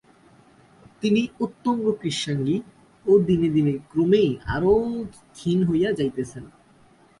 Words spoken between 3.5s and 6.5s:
দিনে ক্রমেই আরও ক্ষীণ হইয়া যাইতেছেন।